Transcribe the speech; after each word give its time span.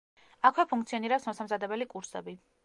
აქვე 0.49 0.65
ფუნქციონირებს 0.71 1.29
მოსამზადებელი 1.31 1.89
კურსები. 1.93 2.37